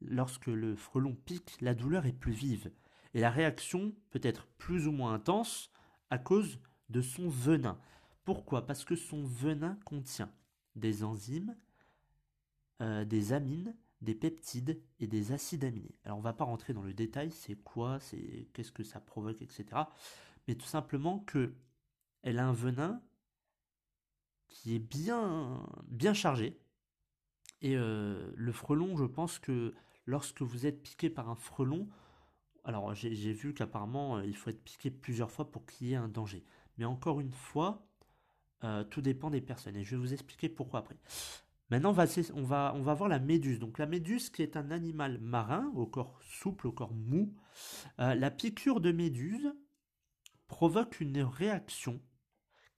lorsque 0.00 0.48
le 0.48 0.74
frelon 0.74 1.14
pique, 1.14 1.56
la 1.60 1.74
douleur 1.74 2.06
est 2.06 2.12
plus 2.12 2.32
vive 2.32 2.72
et 3.14 3.20
la 3.20 3.30
réaction 3.30 3.94
peut 4.10 4.20
être 4.24 4.48
plus 4.58 4.88
ou 4.88 4.92
moins 4.92 5.14
intense 5.14 5.70
à 6.10 6.18
cause 6.18 6.58
de 6.88 7.00
son 7.00 7.28
venin. 7.28 7.78
Pourquoi? 8.30 8.64
Parce 8.64 8.84
que 8.84 8.94
son 8.94 9.24
venin 9.24 9.76
contient 9.84 10.32
des 10.76 11.02
enzymes, 11.02 11.56
euh, 12.80 13.04
des 13.04 13.32
amines, 13.32 13.74
des 14.02 14.14
peptides 14.14 14.80
et 15.00 15.08
des 15.08 15.32
acides 15.32 15.64
aminés. 15.64 15.96
Alors 16.04 16.16
on 16.18 16.20
va 16.20 16.32
pas 16.32 16.44
rentrer 16.44 16.72
dans 16.72 16.84
le 16.84 16.94
détail, 16.94 17.32
c'est 17.32 17.56
quoi, 17.56 17.98
c'est 17.98 18.46
qu'est-ce 18.52 18.70
que 18.70 18.84
ça 18.84 19.00
provoque, 19.00 19.42
etc. 19.42 19.64
mais 20.46 20.54
tout 20.54 20.68
simplement 20.68 21.18
que 21.18 21.56
elle 22.22 22.38
a 22.38 22.46
un 22.46 22.52
venin 22.52 23.02
qui 24.46 24.76
est 24.76 24.78
bien, 24.78 25.66
bien 25.88 26.14
chargé. 26.14 26.56
Et 27.62 27.76
euh, 27.76 28.30
le 28.36 28.52
frelon, 28.52 28.96
je 28.96 29.06
pense 29.06 29.40
que 29.40 29.74
lorsque 30.06 30.42
vous 30.42 30.66
êtes 30.66 30.84
piqué 30.84 31.10
par 31.10 31.30
un 31.30 31.34
frelon, 31.34 31.88
alors 32.62 32.94
j'ai 32.94 33.32
vu 33.32 33.54
qu'apparemment 33.54 34.18
euh, 34.18 34.24
il 34.24 34.36
faut 34.36 34.50
être 34.50 34.62
piqué 34.62 34.92
plusieurs 34.92 35.32
fois 35.32 35.50
pour 35.50 35.66
qu'il 35.66 35.88
y 35.88 35.94
ait 35.94 35.96
un 35.96 36.06
danger. 36.06 36.44
Mais 36.78 36.84
encore 36.84 37.18
une 37.18 37.32
fois, 37.32 37.89
euh, 38.64 38.84
tout 38.84 39.00
dépend 39.00 39.30
des 39.30 39.40
personnes. 39.40 39.76
Et 39.76 39.84
je 39.84 39.96
vais 39.96 40.00
vous 40.00 40.12
expliquer 40.12 40.48
pourquoi 40.48 40.80
après. 40.80 40.96
Maintenant, 41.70 41.90
on 41.90 42.42
va, 42.42 42.74
on, 42.74 42.82
va, 42.82 42.94
voir 42.94 43.08
la 43.08 43.20
méduse. 43.20 43.60
Donc 43.60 43.78
la 43.78 43.86
méduse 43.86 44.28
qui 44.30 44.42
est 44.42 44.56
un 44.56 44.70
animal 44.72 45.18
marin, 45.18 45.70
au 45.76 45.86
corps 45.86 46.18
souple, 46.22 46.66
au 46.66 46.72
corps 46.72 46.92
mou. 46.92 47.32
la 47.98 48.30
piqûre 48.32 48.80
de 48.80 48.90
méduse 48.90 49.52
provoque 50.50 51.00
une 51.00 51.22
réaction 51.22 52.00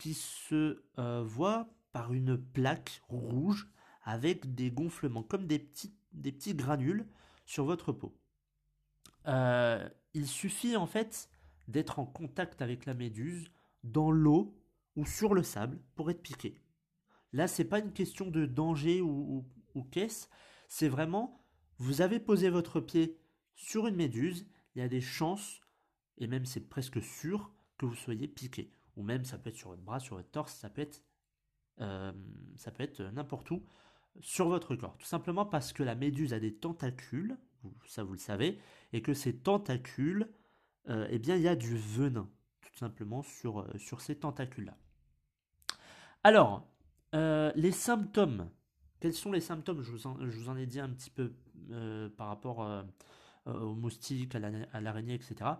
qui 0.02 0.14
se 0.14 0.82
euh, 0.98 1.22
voit 1.24 1.68
par 1.92 2.12
une 2.12 2.36
plaque 2.36 3.02
rouge 3.08 3.68
avec 4.02 4.54
des 4.54 4.70
gonflements, 4.70 5.22
comme 5.22 5.46
des 5.46 5.58
petits, 5.60 5.94
des 6.12 6.32
petits 6.32 6.54
granules 6.54 7.06
sur 7.46 7.64
votre 7.64 7.92
peau. 7.92 8.12
Euh, 9.28 9.88
il 10.12 10.26
suffit 10.26 10.76
en 10.76 10.86
fait 10.86 11.30
d'être 11.68 11.98
en 11.98 12.04
contact 12.04 12.60
avec 12.62 12.84
la 12.84 12.94
méduse 12.94 13.50
dans 13.84 14.10
l'eau 14.10 14.54
ou 14.96 15.06
sur 15.06 15.34
le 15.34 15.42
sable 15.42 15.78
pour 15.94 16.10
être 16.10 16.22
piqué. 16.22 16.60
Là, 17.32 17.48
c'est 17.48 17.64
pas 17.64 17.78
une 17.78 17.92
question 17.92 18.30
de 18.30 18.46
danger 18.46 19.00
ou, 19.00 19.46
ou 19.74 19.82
qu'est-ce, 19.84 20.28
c'est 20.68 20.88
vraiment 20.88 21.42
vous 21.78 22.00
avez 22.00 22.20
posé 22.20 22.50
votre 22.50 22.80
pied 22.80 23.18
sur 23.54 23.86
une 23.86 23.96
méduse, 23.96 24.46
il 24.74 24.78
y 24.78 24.82
a 24.82 24.88
des 24.88 25.00
chances, 25.00 25.60
et 26.18 26.26
même 26.26 26.46
c'est 26.46 26.68
presque 26.68 27.02
sûr, 27.02 27.50
que 27.78 27.86
vous 27.86 27.96
soyez 27.96 28.28
piqué 28.28 28.72
ou 28.96 29.02
même 29.02 29.24
ça 29.24 29.38
peut 29.38 29.50
être 29.50 29.56
sur 29.56 29.70
votre 29.70 29.82
bras, 29.82 30.00
sur 30.00 30.16
votre 30.16 30.30
torse, 30.30 30.54
ça 30.54 30.68
peut 30.68 30.82
être, 30.82 31.02
euh, 31.80 32.12
ça 32.56 32.70
peut 32.70 32.82
être 32.82 33.02
n'importe 33.02 33.50
où 33.50 33.64
sur 34.20 34.48
votre 34.48 34.76
corps. 34.76 34.96
Tout 34.98 35.06
simplement 35.06 35.46
parce 35.46 35.72
que 35.72 35.82
la 35.82 35.94
méduse 35.94 36.34
a 36.34 36.40
des 36.40 36.54
tentacules, 36.54 37.36
ça 37.86 38.04
vous 38.04 38.12
le 38.12 38.18
savez, 38.18 38.58
et 38.92 39.02
que 39.02 39.14
ces 39.14 39.36
tentacules, 39.36 40.28
euh, 40.88 41.06
eh 41.10 41.18
bien 41.18 41.36
il 41.36 41.42
y 41.42 41.48
a 41.48 41.56
du 41.56 41.76
venin, 41.76 42.28
tout 42.72 42.78
simplement 42.78 43.22
sur, 43.22 43.60
euh, 43.60 43.78
sur 43.78 44.00
ces 44.00 44.16
tentacules-là. 44.16 44.76
Alors, 46.24 46.66
les 47.12 47.72
symptômes. 47.72 48.48
Quels 49.00 49.12
sont 49.12 49.32
les 49.32 49.40
symptômes? 49.40 49.82
Je 49.82 49.90
vous, 49.90 50.06
en, 50.48 50.56
ai 50.56 50.66
dit 50.66 50.80
un 50.80 50.88
petit 50.88 51.10
peu 51.10 51.34
par 52.16 52.28
rapport 52.28 52.84
aux 53.44 53.74
moustiques, 53.74 54.34
à 54.34 54.80
l'araignée, 54.80 55.14
etc. 55.14 55.50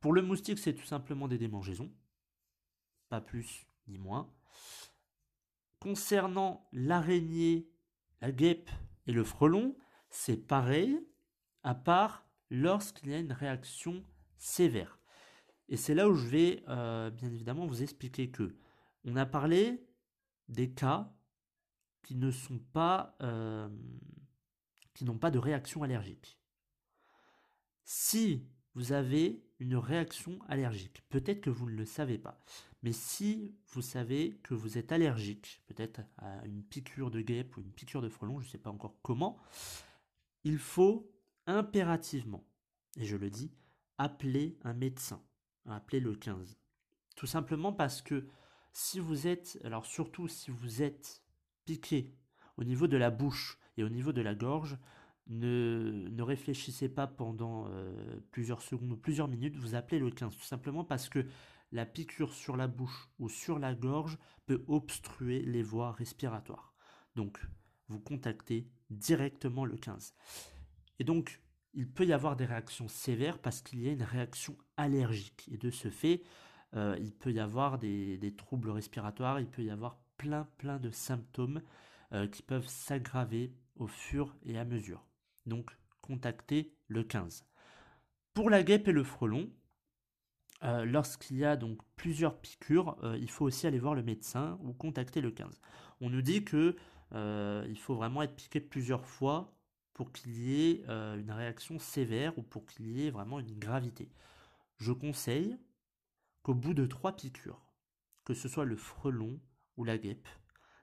Pour 0.00 0.12
le 0.12 0.20
moustique, 0.20 0.58
c'est 0.58 0.74
tout 0.74 0.84
simplement 0.84 1.28
des 1.28 1.38
démangeaisons 1.38 1.90
pas 3.08 3.20
plus 3.20 3.66
ni 3.86 3.98
moins. 3.98 4.32
Concernant 5.80 6.68
l'araignée, 6.72 7.70
la 8.20 8.32
guêpe 8.32 8.70
et 9.06 9.12
le 9.12 9.24
frelon, 9.24 9.76
c'est 10.10 10.36
pareil, 10.36 11.00
à 11.62 11.74
part 11.74 12.26
lorsqu'il 12.50 13.10
y 13.10 13.14
a 13.14 13.18
une 13.18 13.32
réaction 13.32 14.02
sévère. 14.36 14.97
Et 15.68 15.76
c'est 15.76 15.94
là 15.94 16.08
où 16.08 16.14
je 16.14 16.26
vais 16.28 16.64
euh, 16.68 17.10
bien 17.10 17.30
évidemment 17.30 17.66
vous 17.66 17.82
expliquer 17.82 18.30
que 18.30 18.56
on 19.04 19.16
a 19.16 19.26
parlé 19.26 19.84
des 20.48 20.70
cas 20.70 21.12
qui 22.02 22.16
ne 22.16 22.30
sont 22.30 22.58
pas 22.58 23.16
euh, 23.22 23.68
qui 24.94 25.04
n'ont 25.04 25.18
pas 25.18 25.30
de 25.30 25.38
réaction 25.38 25.82
allergique. 25.82 26.40
Si 27.84 28.46
vous 28.74 28.92
avez 28.92 29.42
une 29.58 29.76
réaction 29.76 30.38
allergique, 30.48 31.02
peut-être 31.08 31.40
que 31.40 31.50
vous 31.50 31.66
ne 31.66 31.76
le 31.76 31.84
savez 31.84 32.18
pas, 32.18 32.40
mais 32.82 32.92
si 32.92 33.54
vous 33.68 33.82
savez 33.82 34.38
que 34.42 34.54
vous 34.54 34.78
êtes 34.78 34.92
allergique, 34.92 35.62
peut-être 35.66 36.00
à 36.18 36.44
une 36.46 36.62
piqûre 36.62 37.10
de 37.10 37.20
guêpe 37.20 37.56
ou 37.56 37.60
une 37.60 37.72
piqûre 37.72 38.02
de 38.02 38.08
frelon, 38.08 38.40
je 38.40 38.46
ne 38.46 38.50
sais 38.50 38.58
pas 38.58 38.70
encore 38.70 38.98
comment, 39.02 39.38
il 40.44 40.58
faut 40.58 41.10
impérativement, 41.46 42.46
et 42.96 43.04
je 43.04 43.16
le 43.16 43.30
dis, 43.30 43.52
appeler 43.98 44.58
un 44.62 44.74
médecin, 44.74 45.22
appeler 45.74 46.00
le 46.00 46.14
15. 46.14 46.58
Tout 47.16 47.26
simplement 47.26 47.72
parce 47.72 48.02
que 48.02 48.26
si 48.72 49.00
vous 49.00 49.26
êtes, 49.26 49.58
alors 49.64 49.86
surtout 49.86 50.28
si 50.28 50.50
vous 50.50 50.82
êtes 50.82 51.22
piqué 51.64 52.14
au 52.56 52.64
niveau 52.64 52.86
de 52.86 52.96
la 52.96 53.10
bouche 53.10 53.58
et 53.76 53.84
au 53.84 53.88
niveau 53.88 54.12
de 54.12 54.20
la 54.20 54.34
gorge, 54.34 54.78
ne, 55.28 56.08
ne 56.10 56.22
réfléchissez 56.22 56.88
pas 56.88 57.06
pendant 57.06 57.66
euh, 57.68 58.20
plusieurs 58.30 58.62
secondes 58.62 58.92
ou 58.92 58.96
plusieurs 58.96 59.28
minutes, 59.28 59.56
vous 59.56 59.74
appelez 59.74 59.98
le 59.98 60.10
15, 60.10 60.36
tout 60.36 60.44
simplement 60.44 60.84
parce 60.84 61.08
que 61.08 61.26
la 61.72 61.84
piqûre 61.84 62.32
sur 62.32 62.56
la 62.56 62.66
bouche 62.66 63.10
ou 63.18 63.28
sur 63.28 63.58
la 63.58 63.74
gorge 63.74 64.18
peut 64.46 64.64
obstruer 64.68 65.42
les 65.42 65.62
voies 65.62 65.92
respiratoires. 65.92 66.74
Donc, 67.14 67.38
vous 67.88 68.00
contactez 68.00 68.70
directement 68.90 69.64
le 69.64 69.76
15. 69.76 70.14
Et 70.98 71.04
donc, 71.04 71.40
il 71.78 71.86
peut 71.86 72.04
y 72.04 72.12
avoir 72.12 72.34
des 72.34 72.44
réactions 72.44 72.88
sévères 72.88 73.38
parce 73.38 73.62
qu'il 73.62 73.80
y 73.80 73.88
a 73.88 73.92
une 73.92 74.02
réaction 74.02 74.56
allergique. 74.76 75.48
Et 75.52 75.58
de 75.58 75.70
ce 75.70 75.90
fait, 75.90 76.22
euh, 76.74 76.96
il 76.98 77.12
peut 77.12 77.30
y 77.30 77.38
avoir 77.38 77.78
des, 77.78 78.34
troubles 78.36 78.70
respiratoires, 78.70 79.38
il 79.38 79.46
peut 79.46 79.62
y 79.62 79.70
avoir 79.70 79.96
plein, 80.16 80.48
plein 80.58 80.80
de 80.80 80.90
symptômes 80.90 81.62
euh, 82.12 82.26
qui 82.26 82.42
peuvent 82.42 82.66
s'aggraver 82.66 83.54
au 83.76 83.86
fur 83.86 84.34
et 84.42 84.58
à 84.58 84.64
mesure. 84.64 85.06
Donc, 85.46 85.70
contactez 86.00 86.74
le 86.88 87.04
15. 87.04 87.46
Pour 88.34 88.50
la 88.50 88.64
guêpe 88.64 88.88
et 88.88 88.92
le 88.92 89.04
frelon, 89.04 89.48
euh, 90.64 90.84
lorsqu'il 90.84 91.36
y 91.36 91.44
a 91.44 91.54
donc 91.54 91.78
plusieurs 91.94 92.40
piqûres, 92.40 92.96
il 93.20 93.30
faut 93.30 93.44
aussi 93.44 93.68
aller 93.68 93.78
voir 93.78 93.94
le 93.94 94.02
médecin 94.02 94.58
ou 94.64 94.72
contacter 94.72 95.20
le 95.20 95.30
15. 95.30 95.60
On 96.00 96.10
nous 96.10 96.22
dit 96.22 96.42
que 96.42 96.74
il 97.12 97.78
faut 97.78 97.94
vraiment 97.94 98.22
être 98.22 98.34
piqué 98.34 98.60
plusieurs 98.60 99.06
fois 99.06 99.54
pour 99.98 100.12
qu'il 100.12 100.38
y 100.38 100.70
ait 100.70 100.84
une 100.86 101.32
réaction 101.32 101.80
sévère 101.80 102.38
ou 102.38 102.42
pour 102.44 102.64
qu'il 102.66 102.86
y 102.86 103.04
ait 103.04 103.10
vraiment 103.10 103.40
une 103.40 103.58
gravité. 103.58 104.08
Je 104.76 104.92
conseille 104.92 105.58
qu'au 106.44 106.54
bout 106.54 106.72
de 106.72 106.86
trois 106.86 107.16
piqûres, 107.16 107.60
que 108.24 108.32
ce 108.32 108.48
soit 108.48 108.64
le 108.64 108.76
frelon 108.76 109.40
ou 109.76 109.82
la 109.82 109.98
guêpe, 109.98 110.28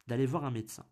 d'aller 0.07 0.25
voir 0.25 0.43
un 0.43 0.51
médecin. 0.51 0.85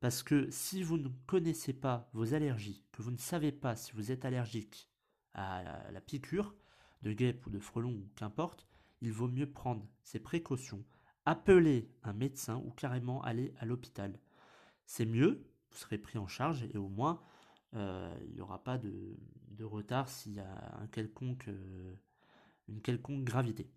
Parce 0.00 0.22
que 0.22 0.50
si 0.50 0.82
vous 0.82 0.98
ne 0.98 1.08
connaissez 1.26 1.72
pas 1.72 2.10
vos 2.12 2.34
allergies, 2.34 2.84
que 2.92 3.00
vous 3.00 3.10
ne 3.10 3.16
savez 3.16 3.52
pas 3.52 3.74
si 3.74 3.92
vous 3.92 4.12
êtes 4.12 4.26
allergique 4.26 4.90
à 5.32 5.90
la 5.90 6.00
piqûre, 6.02 6.54
de 7.00 7.14
guêpe 7.14 7.46
ou 7.46 7.50
de 7.50 7.58
frelon 7.58 7.92
ou 7.92 8.10
qu'importe, 8.16 8.66
il 9.00 9.12
vaut 9.12 9.28
mieux 9.28 9.50
prendre 9.50 9.88
ses 10.02 10.20
précautions, 10.20 10.84
appeler 11.24 11.90
un 12.02 12.12
médecin 12.12 12.56
ou 12.66 12.70
carrément 12.72 13.22
aller 13.22 13.54
à 13.60 13.64
l'hôpital. 13.64 14.20
C'est 14.84 15.06
mieux, 15.06 15.46
vous 15.70 15.78
serez 15.78 15.96
pris 15.96 16.18
en 16.18 16.26
charge 16.26 16.64
et 16.64 16.76
au 16.76 16.90
moins 16.90 17.22
euh, 17.76 18.14
il 18.28 18.34
n'y 18.34 18.40
aura 18.40 18.62
pas 18.62 18.78
de, 18.78 19.16
retard 19.62 20.08
s'il 20.08 20.34
y 20.34 20.40
a 20.40 20.78
un 20.80 20.86
quelconque, 20.86 21.48
euh, 21.48 21.94
une 22.68 22.80
quelconque 22.80 23.24
gravité. 23.24 23.70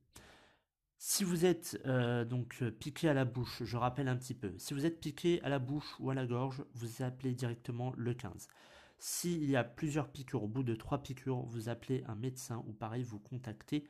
Si 0.98 1.24
vous 1.24 1.46
êtes 1.46 1.80
euh, 1.86 2.26
donc 2.26 2.62
piqué 2.80 3.08
à 3.08 3.14
la 3.14 3.24
bouche, 3.24 3.64
je 3.64 3.78
rappelle 3.78 4.10
un 4.10 4.18
petit 4.18 4.34
peu, 4.34 4.54
si 4.58 4.74
vous 4.74 4.86
êtes 4.86 5.00
piqué 5.00 5.42
à 5.44 5.50
la 5.50 5.60
bouche 5.60 5.96
ou 6.00 6.10
à 6.10 6.14
la 6.14 6.26
gorge, 6.26 6.64
vous 6.74 7.02
appelez 7.02 7.34
directement 7.34 7.94
le 7.96 8.14
15. 8.14 8.50
S'il 8.98 9.50
y 9.50 9.56
a 9.56 9.64
plusieurs 9.64 10.10
piqûres, 10.10 10.44
au 10.44 10.48
bout 10.48 10.64
de 10.64 10.76
trois 10.76 11.02
piqûres, 11.02 11.42
vous 11.44 11.70
appelez 11.70 12.04
un 12.08 12.16
médecin 12.16 12.64
ou 12.68 12.74
pareil, 12.74 13.04
vous 13.04 13.20
contactez 13.20 13.88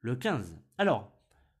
le 0.00 0.14
15. 0.14 0.56
Alors, 0.78 1.12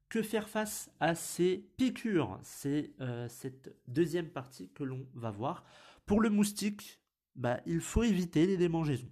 que 0.08 0.22
faire 0.22 0.48
face 0.48 0.92
à 1.00 1.16
ces 1.16 1.68
piqûres? 1.76 2.38
C'est 2.44 2.92
cette 3.28 3.74
deuxième 3.88 4.28
partie 4.28 4.70
que 4.70 4.84
l'on 4.84 5.08
va 5.14 5.32
voir. 5.32 5.64
Pour 6.06 6.20
le 6.20 6.30
moustique, 6.30 7.00
bah, 7.36 7.60
il 7.66 7.80
faut 7.80 8.02
éviter 8.02 8.46
les 8.46 8.56
démangeaisons. 8.56 9.10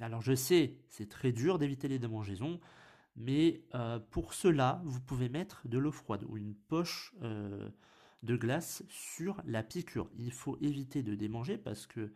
Alors 0.00 0.22
je 0.22 0.34
sais, 0.34 0.78
c'est 0.88 1.08
très 1.08 1.32
dur 1.32 1.58
d'éviter 1.58 1.88
les 1.88 1.98
démangeaisons, 1.98 2.60
mais 3.16 3.64
euh, 3.74 3.98
pour 3.98 4.34
cela, 4.34 4.82
vous 4.84 5.00
pouvez 5.00 5.28
mettre 5.28 5.66
de 5.68 5.78
l'eau 5.78 5.92
froide 5.92 6.24
ou 6.28 6.36
une 6.36 6.54
poche 6.54 7.14
euh, 7.22 7.70
de 8.22 8.36
glace 8.36 8.82
sur 8.88 9.40
la 9.44 9.62
piqûre. 9.62 10.10
Il 10.16 10.32
faut 10.32 10.58
éviter 10.60 11.02
de 11.02 11.14
démanger 11.14 11.56
parce 11.56 11.86
que 11.86 12.12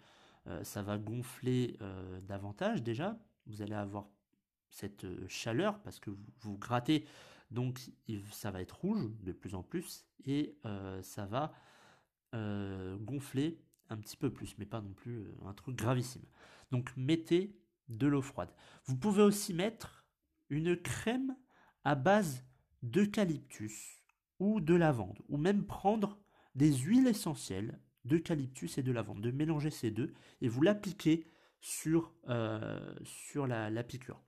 euh, 0.48 0.64
ça 0.64 0.82
va 0.82 0.98
gonfler 0.98 1.78
davantage 2.22 2.82
déjà. 2.82 3.18
Vous 3.46 3.62
allez 3.62 3.74
avoir 3.74 4.08
cette 4.70 5.06
chaleur 5.28 5.80
parce 5.80 6.00
que 6.00 6.10
vous, 6.40 6.58
grattez, 6.58 7.06
donc 7.50 7.80
ça 8.32 8.50
va 8.50 8.60
être 8.60 8.80
rouge 8.80 9.08
de 9.22 9.32
plus 9.32 9.54
en 9.54 9.62
plus 9.62 10.04
et 10.26 10.58
ça 11.02 11.26
va 11.26 11.52
gonfler 12.32 13.58
un 13.90 13.96
petit 13.96 14.16
peu 14.16 14.32
plus, 14.32 14.56
mais 14.58 14.66
pas 14.66 14.80
non 14.80 14.92
plus 14.92 15.26
un 15.44 15.54
truc 15.54 15.76
gravissime. 15.76 16.24
Donc 16.70 16.92
mettez 16.96 17.56
de 17.88 18.06
l'eau 18.06 18.22
froide. 18.22 18.50
Vous 18.84 18.96
pouvez 18.96 19.22
aussi 19.22 19.54
mettre 19.54 20.06
une 20.50 20.76
crème 20.76 21.36
à 21.84 21.94
base 21.94 22.44
d'eucalyptus 22.82 24.02
ou 24.38 24.60
de 24.60 24.74
lavande, 24.74 25.18
ou 25.28 25.36
même 25.36 25.64
prendre 25.64 26.18
des 26.54 26.72
huiles 26.72 27.06
essentielles 27.06 27.80
d'eucalyptus 28.04 28.78
et 28.78 28.82
de 28.82 28.92
lavande, 28.92 29.20
de 29.20 29.30
mélanger 29.30 29.70
ces 29.70 29.90
deux 29.90 30.14
et 30.40 30.48
vous 30.48 30.62
l'appliquez 30.62 31.26
sur, 31.60 32.14
euh, 32.28 32.94
la, 33.34 33.82
piqûre. 33.82 34.22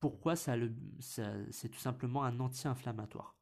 pourquoi 0.00 0.34
ça, 0.34 0.54
c'est 1.00 1.68
tout 1.68 1.78
simplement 1.78 2.24
un 2.24 2.40
anti-inflammatoire. 2.40 3.36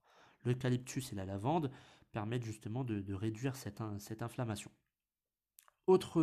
L'eucalyptus 0.45 1.13
et 1.13 1.15
la 1.15 1.25
lavande 1.25 1.71
permettent 2.13 2.45
justement 2.45 2.83
de, 2.85 3.15
réduire 3.15 3.55
cette, 3.57 3.81
inflammation. 4.23 4.71
Autre, 5.87 6.23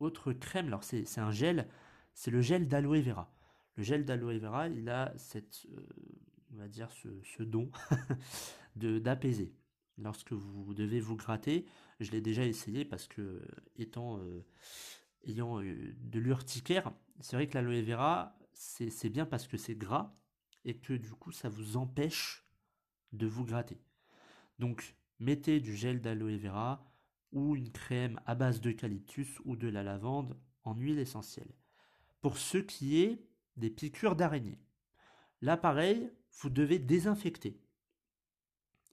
autre 0.00 0.32
crème, 0.32 0.66
alors 0.66 0.84
c'est 0.84 1.18
un 1.18 1.30
gel, 1.30 1.68
c'est 2.14 2.30
le 2.30 2.40
gel 2.40 2.68
d'aloe 2.68 3.00
vera. 3.00 3.32
Le 3.76 3.82
gel 3.82 4.04
d'aloe 4.04 4.38
vera, 4.38 4.68
il 4.68 4.88
a 4.88 5.12
cette, 5.16 5.66
euh, 5.70 5.86
on 6.52 6.56
va 6.56 6.68
dire 6.68 6.90
ce, 6.90 7.42
don 7.42 7.70
d'apaiser. 8.76 9.52
Lorsque 9.98 10.32
vous 10.32 10.74
devez 10.74 11.00
vous 11.00 11.16
gratter, 11.16 11.66
je 12.00 12.10
l'ai 12.10 12.20
déjà 12.20 12.44
essayé 12.44 12.84
parce 12.84 13.06
que 13.06 13.42
étant 13.76 14.18
euh, 14.18 14.44
ayant 15.24 15.60
euh, 15.62 15.94
de 15.98 16.18
l'urticaire, 16.18 16.92
c'est 17.20 17.36
vrai 17.36 17.46
que 17.46 17.54
l'aloe 17.54 17.82
vera, 17.82 18.36
c'est 18.52 19.08
bien 19.08 19.26
parce 19.26 19.46
que 19.46 19.56
c'est 19.56 19.74
gras 19.74 20.14
et 20.64 20.76
que 20.76 20.92
du 20.92 21.10
coup 21.10 21.32
ça 21.32 21.48
vous 21.48 21.76
empêche 21.76 22.46
de 23.12 23.26
vous 23.26 23.44
gratter. 23.44 23.78
Donc 24.58 24.96
mettez 25.18 25.60
du 25.60 25.74
gel 25.76 26.00
d'aloe 26.00 26.36
vera 26.36 26.84
ou 27.32 27.56
une 27.56 27.70
crème 27.70 28.20
à 28.26 28.34
base 28.34 28.60
d'eucalyptus 28.60 29.40
ou 29.44 29.56
de 29.56 29.68
la 29.68 29.82
lavande 29.82 30.36
en 30.64 30.74
huile 30.74 30.98
essentielle. 30.98 31.54
Pour 32.20 32.38
ce 32.38 32.58
qui 32.58 33.02
est 33.02 33.24
des 33.56 33.70
piqûres 33.70 34.16
d'araignée, 34.16 34.58
là 35.42 35.56
pareil, 35.56 36.10
vous 36.40 36.50
devez 36.50 36.78
désinfecter 36.78 37.60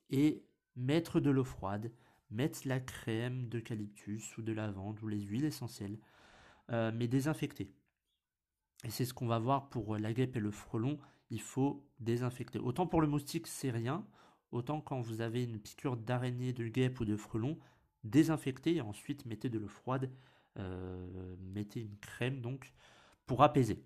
et 0.10 0.46
mettre 0.76 1.20
de 1.20 1.30
l'eau 1.30 1.44
froide, 1.44 1.92
mettre 2.30 2.68
la 2.68 2.80
crème 2.80 3.48
d'eucalyptus 3.50 4.38
ou 4.38 4.42
de 4.42 4.52
lavande 4.52 5.02
ou 5.02 5.08
les 5.08 5.22
huiles 5.22 5.46
essentielles, 5.46 6.00
euh, 6.72 6.92
mais 6.94 7.08
désinfecter. 7.08 7.74
Et 8.84 8.90
c'est 8.90 9.06
ce 9.06 9.14
qu'on 9.14 9.28
va 9.28 9.40
voir 9.40 9.70
pour 9.70 9.98
la 9.98 10.14
guêpe 10.14 10.36
et 10.36 10.40
le 10.40 10.52
frelon, 10.52 11.00
il 11.30 11.42
faut 11.42 11.88
désinfecter. 12.00 12.60
Autant 12.60 12.86
pour 12.88 13.02
le 13.02 13.08
moustique, 13.08 13.48
c'est 13.48 13.72
rien, 13.72 14.06
autant 14.52 14.82
quand 14.82 15.02
vous 15.02 15.22
avez 15.22 15.44
une 15.44 15.60
piqûre 15.60 15.98
d'araignée, 15.98 16.54
de 16.54 16.68
guêpe 16.68 17.00
ou 17.00 17.06
de 17.06 17.16
frelon, 17.16 17.58
désinfectez 18.04 18.76
et 18.76 18.82
ensuite 18.82 19.26
mettez 19.26 19.50
de 19.50 19.60
l'eau 19.60 19.68
froide, 19.68 20.12
euh, 20.60 21.36
mettez 21.40 21.82
une 21.82 21.98
crème 21.98 22.42
donc 22.42 22.74
pour 23.26 23.44
apaiser. 23.44 23.84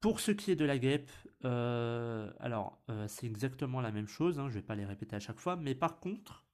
Pour 0.00 0.20
ce 0.20 0.30
qui 0.32 0.50
est 0.50 0.56
de 0.56 0.64
la 0.64 0.78
guêpe, 0.78 1.10
euh, 1.44 2.32
alors 2.40 2.80
euh, 2.88 3.06
c'est 3.06 3.26
exactement 3.26 3.80
la 3.80 3.92
même 3.92 4.06
chose, 4.06 4.38
hein, 4.38 4.48
je 4.48 4.56
ne 4.56 4.60
vais 4.60 4.66
pas 4.66 4.74
les 4.74 4.86
répéter 4.86 5.14
à 5.14 5.20
chaque 5.20 5.38
fois, 5.38 5.56
mais 5.56 5.74
par 5.74 6.00
contre, 6.00 6.46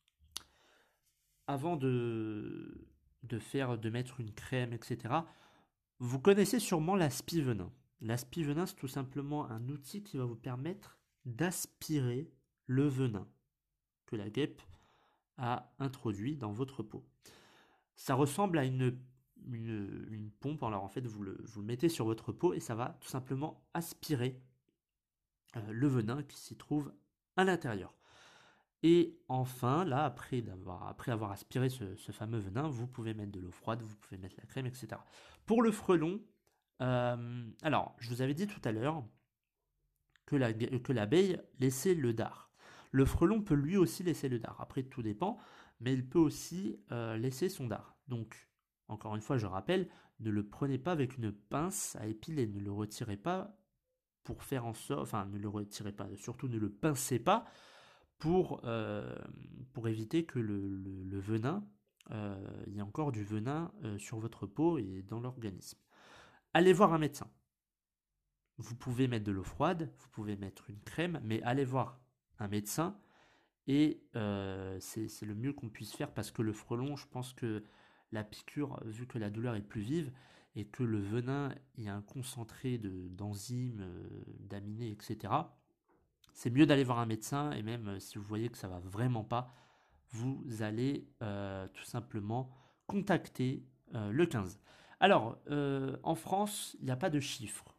avant 1.46 1.76
de, 1.76 2.88
faire, 3.38 3.78
de 3.78 3.88
mettre 3.88 4.18
une 4.20 4.32
crème, 4.32 4.72
etc., 4.72 5.14
vous 6.00 6.18
connaissez 6.18 6.58
sûrement 6.58 6.96
l'aspi-venin. 6.96 7.72
L'aspi-venin, 8.00 8.66
c'est 8.66 8.74
tout 8.74 8.88
simplement 8.88 9.48
un 9.48 9.68
outil 9.68 10.02
qui 10.02 10.16
va 10.16 10.24
vous 10.24 10.36
permettre 10.36 10.98
d'aspirer 11.24 12.28
le 12.66 12.86
venin 12.88 13.28
que 14.06 14.16
la 14.16 14.28
guêpe 14.28 14.60
introduit 15.38 16.36
dans 16.36 16.52
votre 16.52 16.82
peau. 16.82 17.04
Ça 17.94 18.14
ressemble 18.14 18.58
à 18.58 18.64
une 18.64 18.98
pompe. 20.40 20.62
Alors 20.62 20.84
en 20.84 20.88
fait, 20.88 21.06
vous 21.06 21.22
le, 21.22 21.38
vous 21.44 21.62
mettez 21.62 21.88
sur 21.88 22.04
votre 22.04 22.32
peau 22.32 22.54
et 22.54 22.60
ça 22.60 22.74
va 22.74 22.96
tout 23.00 23.08
simplement 23.08 23.64
aspirer 23.74 24.40
euh, 25.56 25.60
le 25.70 25.86
venin 25.88 26.22
qui 26.22 26.36
s'y 26.38 26.56
trouve 26.56 26.92
à 27.36 27.44
l'intérieur. 27.44 27.94
Et 28.82 29.18
enfin, 29.28 29.84
là, 29.84 30.04
après, 30.04 30.44
avoir, 30.50 30.86
après 30.86 31.10
avoir 31.10 31.32
aspiré 31.32 31.68
ce, 31.70 32.12
fameux 32.12 32.38
venin, 32.38 32.68
vous 32.68 32.86
pouvez 32.86 33.14
mettre 33.14 33.32
de 33.32 33.40
l'eau 33.40 33.50
froide, 33.50 33.82
vous 33.82 33.96
pouvez 33.96 34.18
mettre 34.18 34.36
la 34.38 34.44
crème, 34.44 34.66
etc. 34.66 34.88
Pour 35.46 35.62
le 35.62 35.72
frelon, 35.72 36.20
euh, 36.82 37.50
alors, 37.62 37.96
je 37.98 38.10
vous 38.10 38.22
avais 38.22 38.34
dit 38.34 38.46
tout 38.46 38.60
à 38.64 38.72
l'heure 38.72 39.02
que 40.26 40.92
l'abeille 40.92 41.40
laissait 41.58 41.94
le 41.94 42.12
dard. 42.12 42.45
Le 42.96 43.04
frelon 43.04 43.42
peut 43.42 43.52
lui 43.52 43.76
aussi 43.76 44.02
laisser 44.02 44.30
le 44.30 44.38
dard. 44.38 44.58
Après, 44.58 44.82
tout 44.82 45.02
dépend, 45.02 45.36
mais 45.80 45.92
il 45.92 46.08
peut 46.08 46.18
aussi 46.18 46.80
euh, 46.92 47.18
laisser 47.18 47.50
son 47.50 47.66
dard. 47.66 47.94
Donc, 48.08 48.48
encore 48.88 49.14
une 49.14 49.20
fois, 49.20 49.36
je 49.36 49.44
rappelle, 49.44 49.90
ne 50.20 50.30
le 50.30 50.48
prenez 50.48 50.78
pas 50.78 50.92
avec 50.92 51.18
une 51.18 51.30
pince 51.30 51.94
à 51.96 52.06
épiler, 52.06 52.46
ne 52.46 52.58
le 52.58 52.72
retirez 52.72 53.18
pas 53.18 53.54
pour 54.24 54.44
faire 54.44 54.64
en 54.64 54.72
sorte, 54.72 55.02
enfin 55.02 55.26
ne 55.26 55.36
le 55.36 55.46
retirez 55.46 55.92
pas, 55.92 56.08
surtout 56.16 56.48
ne 56.48 56.56
le 56.56 56.70
pincez 56.70 57.18
pas 57.18 57.44
pour, 58.16 58.62
euh, 58.64 59.14
éviter 59.84 60.24
que 60.24 60.38
le, 60.38 61.20
venin, 61.20 61.68
euh, 62.12 62.64
il 62.66 62.76
y 62.76 62.78
ait 62.78 62.82
encore 62.82 63.12
du 63.12 63.22
venin 63.22 63.72
euh, 63.84 63.98
sur 63.98 64.18
votre 64.18 64.46
peau 64.46 64.78
et 64.78 65.04
dans 65.06 65.20
l'organisme. 65.20 65.78
Allez 66.54 66.72
voir 66.72 66.94
un 66.94 66.98
médecin. 66.98 67.30
Vous 68.56 68.74
pouvez 68.74 69.06
mettre 69.06 69.26
de 69.26 69.32
l'eau 69.32 69.44
froide, 69.44 69.92
vous 69.98 70.08
pouvez 70.08 70.34
mettre 70.36 70.70
une 70.70 70.80
crème, 70.80 71.20
mais 71.22 71.42
allez 71.42 71.66
voir 71.66 72.00
un 72.38 72.48
médecin 72.48 72.96
et 73.66 74.00
c'est 74.80 75.22
le 75.22 75.34
mieux 75.34 75.52
qu'on 75.52 75.68
puisse 75.68 75.94
faire 75.94 76.12
parce 76.12 76.30
que 76.30 76.42
le 76.42 76.52
frelon, 76.52 76.96
je 76.96 77.06
pense 77.08 77.32
que 77.32 77.64
la 78.12 78.24
piqûre, 78.24 78.80
vu 78.84 79.06
que 79.06 79.18
la 79.18 79.30
douleur 79.30 79.54
est 79.54 79.62
plus 79.62 79.80
vive 79.80 80.12
et 80.56 80.64
que 80.64 80.82
le 80.82 80.98
venin 80.98 81.54
y 81.76 81.88
a 81.88 81.94
un 81.94 82.02
concentré 82.02 82.78
d'enzymes, 82.78 83.82
euh, 83.82 84.24
d'aminés, 84.40 84.90
etc., 84.90 85.32
c'est 86.32 86.50
mieux 86.50 86.66
d'aller 86.66 86.84
voir 86.84 86.98
un 86.98 87.06
médecin 87.06 87.52
et 87.52 87.62
même 87.62 87.88
euh, 87.88 87.98
si 87.98 88.18
vous 88.18 88.24
voyez 88.24 88.48
que 88.48 88.58
ça 88.58 88.68
va 88.68 88.78
vraiment 88.80 89.24
pas, 89.24 89.52
vous 90.10 90.44
allez 90.60 91.08
euh, 91.22 91.68
tout 91.68 91.84
simplement 91.84 92.50
contacter 92.86 93.64
le 93.92 94.26
15. 94.26 94.60
Alors, 94.98 95.38
en 96.02 96.14
France, 96.16 96.76
il 96.80 96.86
n'y 96.86 96.90
a 96.90 96.96
pas 96.96 97.10
de 97.10 97.20
chiffres 97.20 97.75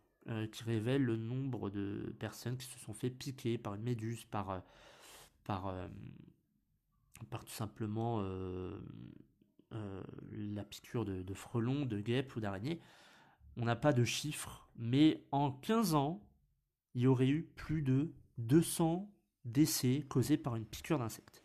qui 0.52 0.64
révèlent 0.64 1.04
le 1.04 1.16
nombre 1.16 1.70
de 1.70 2.14
personnes 2.20 2.58
qui 2.58 2.66
se 2.66 2.78
sont 2.80 2.94
fait 2.94 3.10
piquer 3.10 3.58
par 3.58 3.76
une 3.76 3.84
méduse, 3.84 4.26
par, 4.26 4.62
par, 5.46 5.74
par 7.30 7.46
tout 7.46 7.54
simplement 7.54 8.22
euh, 9.74 10.02
la 10.32 10.64
piqûre 10.64 11.04
de, 11.04 11.34
frelon, 11.34 11.86
de 11.86 12.00
guêpe 12.00 12.36
ou 12.36 12.40
d'araignée. 12.40 12.80
On 13.58 13.66
n'a 13.66 13.76
pas 13.76 13.92
de 13.92 14.06
chiffres, 14.06 14.70
mais 14.78 15.26
en 15.32 15.52
15 15.52 15.94
ans, 15.94 16.22
il 16.96 17.02
y 17.02 17.08
aurait 17.08 17.28
eu 17.28 17.44
plus 17.56 17.82
de 17.82 18.14
200 18.38 19.12
décès 19.44 20.06
causés 20.08 20.38
par 20.38 20.56
une 20.56 20.66
piqûre 20.66 21.00
d'insecte. 21.00 21.44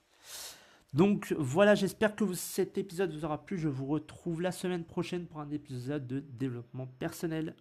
Donc 0.92 1.34
voilà, 1.36 1.74
j'espère 1.74 2.14
que 2.14 2.32
cet 2.34 2.78
épisode 2.78 3.12
vous 3.12 3.24
aura 3.24 3.44
plu. 3.44 3.58
Je 3.58 3.68
vous 3.68 3.86
retrouve 3.86 4.40
la 4.40 4.52
semaine 4.52 4.84
prochaine 4.84 5.26
pour 5.26 5.40
un 5.40 5.50
épisode 5.50 6.06
de 6.06 6.20
développement 6.20 6.86
personnel. 6.86 7.56